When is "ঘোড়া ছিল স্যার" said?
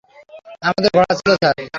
0.95-1.55